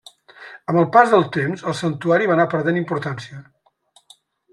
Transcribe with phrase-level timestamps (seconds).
[0.71, 3.43] Amb el pas del temps, el santuari va anar perdent importància.